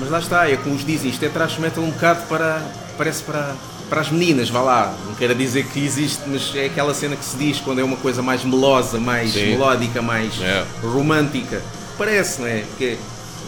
Mas 0.00 0.10
lá 0.10 0.18
está, 0.18 0.48
é 0.50 0.56
como 0.56 0.74
os 0.74 0.84
dizem, 0.84 1.10
isto 1.10 1.24
é 1.24 1.28
thrash 1.28 1.58
metal 1.58 1.84
um 1.84 1.90
bocado 1.90 2.26
para. 2.26 2.60
Parece 2.98 3.22
para. 3.22 3.54
Para 3.88 4.02
as 4.02 4.10
meninas, 4.10 4.48
vá 4.48 4.60
lá, 4.60 4.94
não 5.04 5.16
quero 5.16 5.34
dizer 5.34 5.66
que 5.66 5.84
existe, 5.84 6.22
mas 6.28 6.52
é 6.54 6.66
aquela 6.66 6.94
cena 6.94 7.16
que 7.16 7.24
se 7.24 7.36
diz 7.36 7.58
quando 7.58 7.80
é 7.80 7.82
uma 7.84 7.96
coisa 7.96 8.22
mais 8.22 8.44
melosa, 8.44 9.00
mais 9.00 9.32
Sim. 9.32 9.46
melódica, 9.50 10.00
mais 10.00 10.40
É. 10.40 10.64
romântica. 10.80 11.60
Parece, 11.98 12.40
não 12.40 12.46
é? 12.46 12.60
Porque 12.68 12.96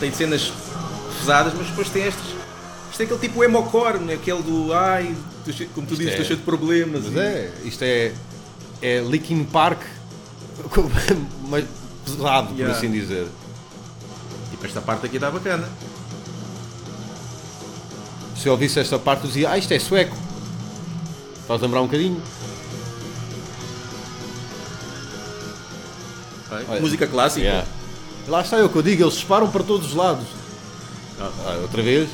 tem 0.01 0.13
cenas 0.13 0.53
pesadas, 1.19 1.53
mas 1.57 1.67
depois 1.69 1.89
tem 1.91 2.03
estas. 2.05 2.25
Isto 2.91 3.01
é 3.01 3.05
aquele 3.05 3.21
tipo 3.21 3.43
emocore, 3.43 3.99
não 3.99 4.11
é? 4.11 4.15
Aquele 4.15 4.43
do 4.43 4.73
ai, 4.73 5.15
como 5.75 5.87
tu 5.87 5.95
dizes, 5.97 6.09
é- 6.09 6.11
estou 6.11 6.25
cheio 6.27 6.39
de 6.39 6.45
problemas. 6.45 7.05
Mas 7.05 7.17
é, 7.17 7.53
isto 7.65 7.83
é. 7.83 8.13
É 8.83 8.99
Linkin 9.01 9.45
Park, 9.45 9.81
mas 11.49 11.65
pesado, 12.05 12.49
por 12.49 12.57
Yeah. 12.59 12.77
assim 12.77 12.91
dizer. 12.91 13.29
Tipo, 14.51 14.67
esta 14.67 14.81
parte 14.81 15.07
aqui 15.07 15.17
está 15.17 15.31
bacana. 15.31 15.69
Se 18.37 18.49
eu 18.49 18.53
ouvisse 18.53 18.81
esta 18.81 18.99
parte, 18.99 19.23
eu 19.23 19.29
dizia: 19.29 19.51
Ah, 19.51 19.57
isto 19.59 19.73
é 19.73 19.79
sueco. 19.79 20.17
Faz 21.47 21.61
lembrar 21.63 21.81
um 21.81 21.87
bocadinho. 21.87 22.21
Olha. 26.51 26.81
Música 26.81 27.07
clássica. 27.07 27.47
Yeah. 27.47 27.67
Lá 28.29 28.41
está 28.41 28.57
eu 28.57 28.69
que 28.69 28.77
eu 28.77 28.83
digo, 28.83 29.03
eles 29.03 29.15
disparam 29.15 29.51
para 29.51 29.65
todos 29.65 29.89
os 29.89 29.95
lados. 29.95 30.27
Ah, 31.21 31.59
outra 31.63 31.83
vez. 31.83 32.09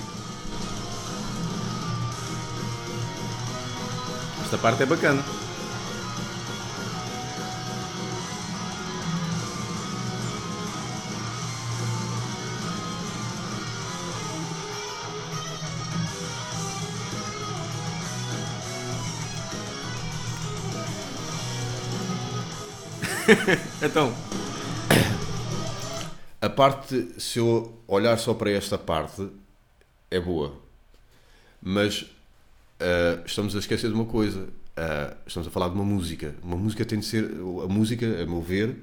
Esta 4.45 4.57
parte 4.59 4.83
é 4.83 4.87
bacana. 4.87 5.23
então, 23.83 24.15
parte, 26.59 27.21
se 27.21 27.39
eu 27.39 27.81
olhar 27.87 28.19
só 28.19 28.35
para 28.35 28.51
esta 28.51 28.77
parte, 28.77 29.29
é 30.11 30.19
boa. 30.19 30.61
Mas 31.63 32.05
ah, 32.81 33.23
estamos 33.25 33.55
a 33.55 33.61
esquecer 33.61 33.87
de 33.87 33.95
uma 33.95 34.07
coisa. 34.07 34.49
Ah, 34.77 35.17
estamos 35.25 35.47
a 35.47 35.53
falar 35.53 35.69
de 35.69 35.77
uma 35.77 35.85
música. 35.85 36.35
Uma 36.43 36.57
música 36.57 36.85
tem 36.85 36.99
de 36.99 37.07
ser. 37.07 37.31
A 37.63 37.69
música, 37.69 38.05
a 38.07 38.27
meu 38.27 38.43
ver, 38.43 38.77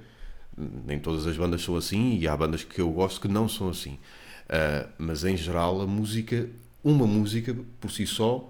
nem 0.88 0.98
todas 0.98 1.28
as 1.28 1.36
bandas 1.36 1.64
são 1.64 1.76
assim 1.76 2.18
e 2.18 2.26
há 2.30 2.38
bandas 2.38 2.64
que 2.64 2.80
eu 2.80 2.90
gosto 2.92 3.20
que 3.20 3.28
não 3.28 3.50
são 3.50 3.68
assim. 3.68 4.00
Ah, 4.48 4.88
mas 4.98 5.26
em 5.26 5.36
geral, 5.36 5.82
a 5.82 5.86
música, 5.86 6.48
uma 6.82 7.06
música 7.06 7.54
por 7.82 7.92
si 7.92 8.08
só, 8.08 8.50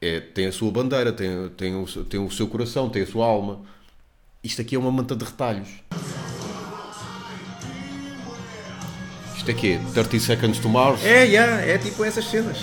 é, 0.00 0.20
tem 0.20 0.46
a 0.46 0.52
sua 0.52 0.70
bandeira, 0.70 1.12
tem, 1.12 1.48
tem, 1.56 1.74
o, 1.74 1.86
tem 2.04 2.20
o 2.20 2.30
seu 2.30 2.46
coração, 2.46 2.88
tem 2.88 3.02
a 3.02 3.06
sua 3.06 3.26
alma. 3.26 3.62
Isto 4.44 4.62
aqui 4.62 4.76
é 4.76 4.78
uma 4.78 4.92
manta 4.92 5.16
de 5.16 5.24
retalhos. 5.24 5.70
Isto 9.44 9.50
é 9.50 9.54
quê? 9.54 9.78
30 9.92 10.20
Seconds 10.20 10.58
to 10.58 10.70
Mars? 10.70 11.04
é, 11.04 11.24
yeah, 11.24 11.60
é 11.66 11.76
tipo 11.76 12.02
essas 12.02 12.24
cenas. 12.30 12.56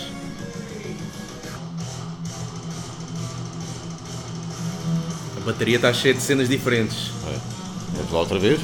A 5.37 5.45
bateria 5.45 5.75
está 5.77 5.93
cheia 5.93 6.13
de 6.13 6.21
cenas 6.21 6.47
diferentes. 6.49 7.11
É. 7.27 7.37
Vamos 7.97 8.11
lá 8.11 8.19
outra 8.19 8.39
vez? 8.39 8.59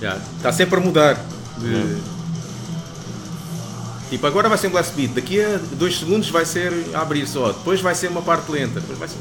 Já, 0.00 0.16
Está 0.36 0.52
sempre 0.52 0.78
a 0.78 0.80
mudar. 0.82 1.14
de- 1.58 2.16
Tipo, 4.10 4.24
agora 4.28 4.48
vai 4.48 4.56
ser 4.56 4.68
um 4.68 4.70
blast 4.70 4.94
beat, 4.94 5.10
daqui 5.14 5.40
a 5.40 5.58
dois 5.72 5.98
segundos 5.98 6.28
vai 6.30 6.44
ser 6.46 6.72
a 6.94 7.00
abrir 7.00 7.26
só, 7.26 7.48
depois 7.48 7.80
vai 7.80 7.92
ser 7.92 8.06
uma 8.08 8.22
parte 8.22 8.52
lenta, 8.52 8.78
depois 8.78 8.96
vai 9.00 9.08
ser. 9.08 9.16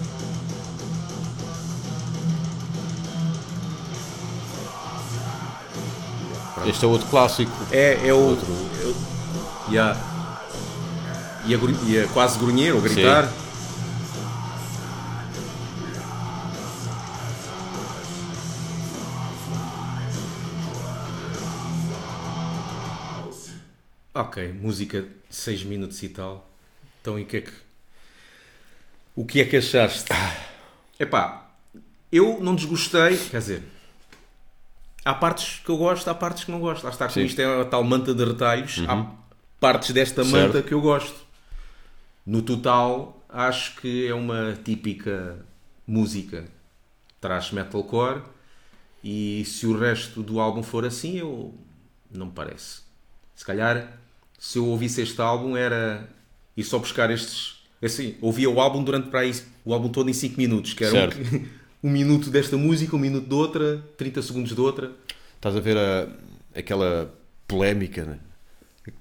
Este 6.67 6.83
é 6.83 6.87
outro 6.87 7.07
clássico. 7.07 7.51
É, 7.71 8.07
é 8.07 8.13
o. 8.13 8.17
Outro. 8.17 8.47
é 9.67 9.71
yeah. 9.71 9.99
E, 11.45 11.53
a, 11.53 11.57
e 11.87 11.99
a 11.99 12.07
quase 12.07 12.39
grunher 12.39 12.75
ou 12.75 12.81
gritar. 12.81 13.31
Ok, 24.11 24.53
música 24.53 25.01
de 25.01 25.09
6 25.29 25.65
minutos 25.65 26.01
e 26.01 26.09
tal. 26.09 26.49
Então 27.01 27.19
e 27.19 27.23
o 27.23 27.25
que 27.25 27.37
é 27.37 27.41
que. 27.41 27.51
O 29.15 29.25
que 29.25 29.41
é 29.41 29.45
que 29.45 29.57
achaste? 29.57 30.11
Epá, 30.99 31.51
eu 32.11 32.39
não 32.41 32.55
desgostei, 32.55 33.17
quer 33.29 33.39
dizer. 33.39 33.74
Há 35.05 35.13
partes 35.13 35.61
que 35.63 35.69
eu 35.69 35.77
gosto, 35.77 36.07
há 36.09 36.15
partes 36.15 36.43
que 36.43 36.51
não 36.51 36.59
gosto. 36.59 36.83
Lá 36.83 36.89
está, 36.89 37.07
como 37.07 37.23
isto 37.23 37.39
é 37.39 37.61
a 37.61 37.65
tal 37.65 37.83
manta 37.83 38.13
de 38.13 38.25
retalhos, 38.25 38.83
há 38.87 39.05
partes 39.59 39.91
desta 39.91 40.23
Certo. 40.23 40.35
manta 40.35 40.61
que 40.63 40.73
eu 40.73 40.81
gosto. 40.81 41.15
No 42.25 42.41
total, 42.41 43.23
acho 43.29 43.75
que 43.75 44.07
é 44.07 44.13
uma 44.15 44.57
típica 44.63 45.45
música 45.87 46.45
thrash 47.21 47.51
metalcore 47.51 48.21
e 49.03 49.43
se 49.45 49.67
o 49.67 49.77
resto 49.77 50.23
do 50.23 50.39
álbum 50.39 50.63
for 50.63 50.83
assim, 50.85 51.17
eu 51.19 51.53
não 52.11 52.25
me 52.25 52.31
parece. 52.31 52.81
Se 53.35 53.45
calhar, 53.45 53.99
se 54.39 54.57
eu 54.57 54.65
ouvisse 54.65 55.01
este 55.01 55.21
álbum 55.21 55.55
era 55.55 56.09
ir 56.57 56.63
só 56.63 56.79
buscar 56.79 57.11
estes. 57.11 57.63
Assim, 57.83 58.15
ouvia 58.21 58.49
o 58.49 58.59
álbum 58.59 58.83
durante 58.83 59.09
para 59.09 59.19
aí, 59.19 59.35
o 59.63 59.71
álbum 59.71 59.89
todo 59.89 60.09
em 60.09 60.13
5 60.13 60.35
minutos, 60.37 60.73
que 60.73 60.83
era 60.83 60.91
Certo. 60.91 61.17
um, 61.19 61.47
um 61.85 61.89
minuto 61.91 62.31
desta 62.31 62.57
música, 62.57 62.95
um 62.95 62.99
minuto 62.99 63.27
de 63.27 63.33
outra, 63.35 63.77
30 63.95 64.21
segundos 64.23 64.55
de 64.55 64.59
outra. 64.59 64.91
Estás 65.35 65.55
a 65.55 65.59
ver 65.59 65.77
a- 65.77 66.07
aquela 66.55 67.13
polémica 67.47 68.03
né? 68.03 68.19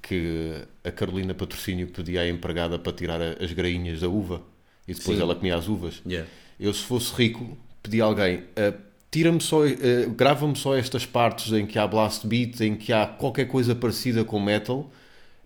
que 0.03 0.53
a 0.83 0.91
Carolina 0.91 1.33
Patrocínio 1.35 1.89
pedia 1.89 2.21
à 2.21 2.29
empregada 2.29 2.79
para 2.79 2.93
tirar 2.93 3.21
as 3.23 3.53
grainhas 3.53 4.01
da 4.01 4.09
uva 4.09 4.43
e 4.87 4.93
depois 4.95 5.17
Sim. 5.17 5.23
ela 5.23 5.35
comia 5.35 5.57
as 5.57 5.67
uvas. 5.67 6.03
Yeah. 6.07 6.29
Eu, 6.61 6.73
se 6.75 6.83
fosse 6.85 7.13
rico, 7.15 7.57
pedia 7.83 8.05
a 8.05 8.07
alguém, 8.07 8.45
"Ah, 8.57 8.75
tira-me 9.11 9.41
só, 9.41 9.65
ah, 9.65 9.71
grava-me 10.15 10.57
só 10.57 10.75
estas 10.77 11.07
partes 11.07 11.53
em 11.53 11.67
que 11.67 11.79
há 11.79 11.87
blast 11.87 12.27
beat, 12.27 12.61
em 12.61 12.77
que 12.77 12.93
há 12.93 13.07
qualquer 13.07 13.47
coisa 13.47 13.75
parecida 13.75 14.25
com 14.25 14.39
metal, 14.41 14.91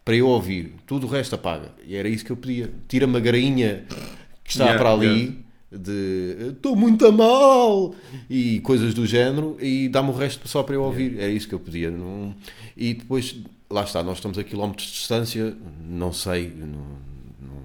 para 0.04 0.16
eu 0.16 0.26
ouvir. 0.26 0.74
Tudo 0.86 1.06
o 1.06 1.10
resto 1.10 1.34
apaga. 1.34 1.70
E 1.84 1.94
era 1.96 2.08
isso 2.08 2.24
que 2.24 2.32
eu 2.32 2.36
pedia. 2.36 2.70
Tira-me 2.88 3.16
a 3.16 3.20
grainha 3.20 3.84
que 4.42 4.50
está 4.50 4.64
Yeah, 4.64 4.78
para 4.82 4.92
ali, 4.92 5.06
yeah. 5.06 5.36
De 5.70 6.52
estou 6.54 6.74
muito 6.74 7.06
a 7.06 7.12
mal, 7.12 7.94
e 8.28 8.60
coisas 8.60 8.94
do 8.94 9.06
género, 9.06 9.56
e 9.60 9.88
dá-me 9.88 10.10
o 10.10 10.12
resto 10.12 10.48
só 10.48 10.62
para 10.62 10.74
eu 10.74 10.82
ouvir. 10.82 11.18
Era 11.18 11.30
isso 11.30 11.48
que 11.48 11.54
eu 11.54 11.60
pedia. 11.60 11.90
Não... 11.90 12.34
E 12.76 12.94
depois, 12.94 13.36
lá 13.70 13.84
está, 13.84 14.02
nós 14.02 14.18
estamos 14.18 14.38
a 14.38 14.44
quilómetros 14.44 14.86
de 14.86 14.94
distância, 14.94 15.56
não 15.88 16.12
sei, 16.12 16.48
não, 16.56 16.98
não, 17.40 17.62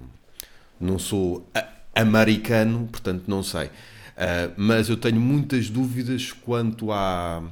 Não 0.92 0.98
sou 0.98 1.48
americano, 1.94 2.88
portanto 2.90 3.24
não 3.28 3.42
sei. 3.42 3.70
Ah, 4.16 4.50
mas 4.56 4.88
eu 4.88 4.96
tenho 4.96 5.20
muitas 5.20 5.68
dúvidas 5.68 6.32
quanto 6.32 6.92
à 6.92 7.42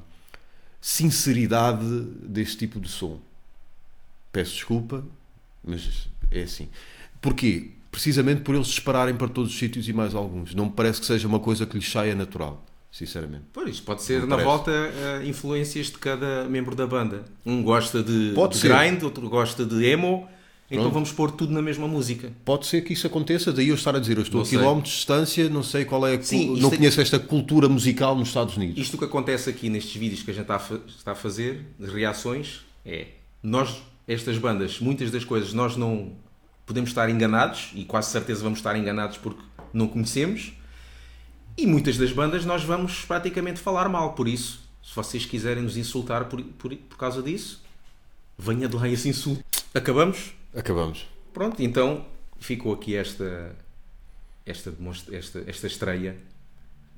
sinceridade 0.81 1.85
deste 2.23 2.59
tipo 2.59 2.81
de 2.81 2.89
som. 2.89 3.21
Peço 4.33 4.55
desculpa, 4.55 5.05
mas 5.63 6.09
é 6.31 6.43
assim. 6.43 6.69
Porquê? 7.21 7.71
Precisamente 7.93 8.41
por 8.41 8.55
eles 8.55 8.67
dispararem 8.69 9.15
para 9.15 9.29
todos 9.29 9.53
os 9.53 9.59
sítios 9.59 9.87
e 9.87 9.93
mais 9.93 10.15
alguns. 10.15 10.55
Não 10.55 10.65
me 10.65 10.73
parece 10.73 10.99
que 11.01 11.07
seja 11.07 11.29
uma 11.29 11.39
coisa 11.39 11.67
que 11.67 11.77
lhes 11.77 11.89
saia 11.89 12.15
natural, 12.15 12.65
sinceramente. 12.91 13.45
Pois, 13.53 13.69
isto 13.69 13.83
pode 13.85 14.03
ser 14.03 14.27
na 14.27 14.39
volta 14.39 14.71
eh, 14.73 15.23
influências 15.27 15.87
de 15.87 15.99
cada 15.99 16.45
membro 16.49 16.75
da 16.75 16.87
banda. 16.87 17.23
Um 17.45 17.63
gosta 17.63 18.03
de, 18.03 18.33
Pode 18.35 18.59
de 18.59 18.67
grind, 18.67 19.03
outro 19.03 19.29
gosta 19.29 19.65
de 19.67 19.85
emo, 19.85 20.27
então 20.71 20.85
Pronto. 20.85 20.95
vamos 20.95 21.13
pôr 21.13 21.31
tudo 21.33 21.53
na 21.53 21.61
mesma 21.61 21.87
música. 21.87 22.33
Pode 22.47 22.65
ser 22.67 22.81
que 22.81 22.95
isso 22.95 23.07
aconteça, 23.07 23.53
daí 23.53 23.69
eu 23.69 23.75
estar 23.75 23.95
a 23.95 23.99
dizer, 23.99 24.17
eu 24.17 24.23
estou 24.23 24.41
Não 24.41 24.47
a 24.47 24.49
quilómetros 24.49 24.91
de 24.93 24.97
distância, 24.97 25.49
não 25.51 25.63
sei 25.63 25.85
qual 25.85 26.07
é 26.07 26.15
a. 26.17 26.23
Sim, 26.23 26.57
não 26.59 26.73
é- 26.73 26.77
conheço 26.79 26.99
esta 26.99 27.19
cultura 27.19 27.69
musical 27.69 28.17
nos 28.17 28.29
Estados 28.29 28.57
Unidos. 28.57 28.79
Isto 28.79 28.97
que 28.97 29.05
acontece 29.05 29.51
aqui 29.51 29.69
nestes 29.69 29.95
vídeos 30.01 30.23
que 30.23 30.31
a 30.31 30.35
gente 30.35 30.45
está 30.45 30.57
a, 30.57 30.59
fa- 30.59 30.81
está 30.89 31.13
a 31.13 31.15
fazer, 31.15 31.67
de 31.79 31.91
reações, 31.91 32.61
é 32.87 33.09
nós, 33.43 33.83
estas 34.09 34.39
bandas, 34.39 34.81
muitas 34.81 35.11
das 35.11 35.25
coisas 35.27 35.53
nós 35.53 35.77
não 35.77 36.13
podemos 36.67 36.91
estar 36.91 37.09
enganados 37.09 37.71
e 37.75 37.85
quase 37.85 38.11
certeza 38.11 38.43
vamos 38.43 38.59
estar 38.59 38.77
enganados 38.77 39.19
porque 39.19 39.43
não 39.73 39.89
conhecemos. 39.89 40.53
E 41.57 41.67
muitas 41.67 41.97
das 41.97 42.13
bandas 42.13 42.45
nós 42.45 42.65
vamos 42.65 43.05
praticamente 43.05 43.61
falar 43.61 43.89
mal. 43.89 44.15
Por 44.15 44.27
isso, 44.27 44.63
se 44.83 44.95
vocês 44.95 45.27
quiserem 45.27 45.63
nos 45.63 45.77
insultar 45.77 46.27
por, 46.27 46.43
por, 46.43 46.75
por 46.75 46.97
causa 46.97 47.23
disso, 47.23 47.63
venha 48.39 48.69
de 48.69 48.77
lá 48.77 48.89
esse 48.89 49.09
insulto. 49.09 49.45
Acabamos? 49.75 50.33
Acabamos. 50.55 51.07
Pronto, 51.33 51.63
então 51.63 52.07
ficou 52.39 52.73
aqui 52.73 52.97
esta, 52.97 53.55
esta, 54.47 54.75
esta, 55.11 55.45
esta 55.47 55.67
estreia. 55.67 56.17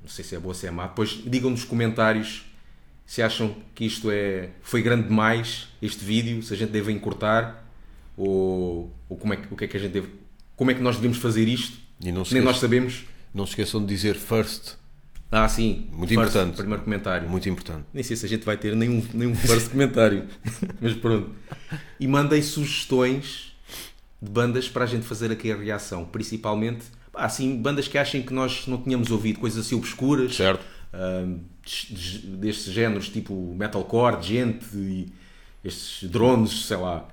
Não 0.03 0.09
sei 0.09 0.25
se 0.25 0.35
é 0.35 0.39
boa 0.39 0.51
ou 0.51 0.55
se 0.55 0.67
é 0.67 0.71
má. 0.71 0.87
Depois 0.87 1.21
digam 1.25 1.51
nos 1.51 1.65
comentários 1.65 2.45
se 3.07 3.23
acham 3.23 3.55
que 3.75 3.85
isto 3.85 4.11
é, 4.11 4.51
foi 4.63 4.83
grande 4.83 5.09
demais, 5.09 5.69
este 5.81 6.05
vídeo, 6.05 6.43
se 6.43 6.55
a 6.55 6.57
gente 6.57 6.71
deve 6.71 6.91
encurtar 6.91 7.64
ou, 8.17 8.95
ou 9.09 9.17
como, 9.17 9.33
é 9.33 9.37
que, 9.37 9.53
o 9.53 9.57
que 9.57 9.65
é 9.65 9.69
que 9.69 9.77
a 9.77 9.81
gente 9.81 9.93
deve. 9.93 10.09
Como 10.57 10.71
é 10.71 10.75
que 10.75 10.81
nós 10.81 10.97
devemos 10.97 11.19
fazer 11.19 11.47
isto? 11.49 11.77
E 12.01 12.11
não 12.13 12.23
Nem 12.31 12.43
nós 12.43 12.59
sabemos. 12.59 13.05
não 13.33 13.45
se 13.47 13.51
esqueçam 13.53 13.81
de 13.81 13.87
dizer 13.87 14.15
first, 14.15 14.75
Ah, 15.31 15.49
sim. 15.49 15.89
Muito 15.93 16.15
First, 16.15 16.31
importante. 16.31 16.57
Primeiro 16.57 16.83
comentário. 16.85 17.29
muito 17.29 17.49
importante. 17.49 17.85
Nem 17.93 18.03
sei 18.05 18.17
se 18.17 18.25
a 18.25 18.29
gente 18.29 18.45
vai 18.45 18.57
ter 18.57 18.77
nenhum, 18.77 19.03
nenhum 19.13 19.35
first 19.35 19.71
comentário. 19.71 20.27
Mas 20.81 20.93
pronto. 20.95 21.31
E 21.99 22.07
mandei 22.07 22.41
sugestões 22.43 23.53
de 24.23 24.31
bandas 24.31 24.69
para 24.69 24.85
a 24.85 24.87
gente 24.87 25.05
fazer 25.05 25.33
aqui 25.33 25.51
a 25.51 25.57
reação. 25.57 26.05
Principalmente, 26.05 26.85
assim, 27.15 27.61
bandas 27.61 27.89
que 27.89 27.99
achem 27.99 28.23
que 28.23 28.33
nós 28.33 28.67
não 28.69 28.81
tínhamos 28.81 29.11
ouvido, 29.11 29.41
coisas 29.41 29.67
assim 29.67 29.75
obscuras. 29.75 30.35
Certo? 30.37 30.65
des- 31.65 32.21
destes 32.23 32.73
géneros, 32.73 33.09
tipo 33.09 33.55
metalcore, 33.57 34.23
gente 34.23 34.65
e 34.77 35.09
estes 35.65 36.09
drones, 36.09 36.67
sei 36.67 36.77
lá. 36.77 37.09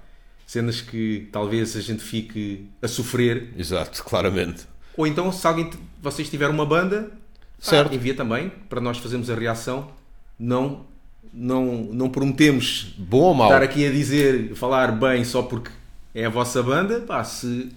Cenas 0.52 0.82
que 0.82 1.30
talvez 1.32 1.78
a 1.78 1.80
gente 1.80 2.04
fique 2.04 2.68
a 2.82 2.88
sofrer. 2.90 3.54
Exato, 3.58 4.04
claramente. 4.04 4.68
Ou 4.98 5.08
então, 5.08 5.32
se 5.32 5.48
alguém, 5.48 5.70
vocês 6.02 6.30
tiverem 6.30 6.54
uma 6.54 6.66
banda, 6.66 7.10
Certo. 7.58 7.96
envia 7.96 8.14
também 8.14 8.50
para 8.68 8.82
nós 8.82 8.98
fazermos 8.98 9.30
a 9.30 9.36
reação. 9.36 9.90
Não, 10.38 10.86
não, 11.32 11.84
não 11.94 12.10
prometemos 12.10 12.94
Bom 12.98 13.20
ou 13.28 13.34
mau? 13.34 13.48
estar 13.48 13.64
aqui 13.64 13.86
a 13.88 13.92
dizer, 13.92 14.54
falar 14.56 14.92
bem 14.92 15.24
só 15.24 15.42
porque 15.42 15.72
é 16.14 16.26
a 16.26 16.30
vossa 16.30 16.62
banda. 16.62 17.00
Pá, 17.00 17.24
se, 17.24 17.72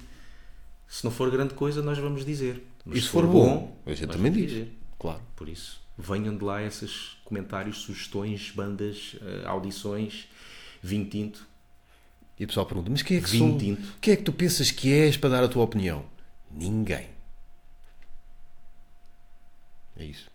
se 0.89 1.05
não 1.05 1.13
for 1.13 1.31
grande 1.31 1.55
coisa, 1.55 1.81
nós 1.81 1.97
vamos 1.99 2.25
dizer. 2.25 2.61
Mas 2.85 2.99
E 2.99 3.03
se 3.03 3.09
for 3.09 3.25
bom, 3.25 3.79
a 3.87 3.91
gente 3.91 4.07
nós 4.09 4.17
também 4.17 4.33
diz. 4.33 4.51
dizer. 4.51 4.73
Claro. 4.99 5.21
Por 5.37 5.49
isso, 5.49 5.81
venham 5.97 6.37
de 6.37 6.43
lá 6.43 6.61
esses 6.61 7.19
comentários, 7.25 7.79
sugestões, 7.79 8.51
bandas, 8.53 9.15
eh, 9.23 9.43
audições, 9.47 10.27
vinho 10.83 11.05
tinto. 11.05 11.47
E 12.39 12.45
o 12.45 12.47
pessoal 12.49 12.67
pergunta, 12.67 12.91
mas 12.91 13.03
quem 13.03 13.17
é 13.19 13.21
que 13.21 13.31
Vinho 13.31 13.51
sou? 13.51 13.59
tinto. 13.59 13.95
Quem 14.01 14.15
é 14.15 14.17
que 14.17 14.23
tu 14.23 14.33
pensas 14.33 14.71
que 14.71 14.93
és 14.93 15.17
para 15.17 15.31
dar 15.31 15.45
a 15.45 15.49
tua 15.49 15.63
opinião? 15.63 16.05
Ninguém. 16.51 17.09
É 19.97 20.05
isso. 20.05 20.29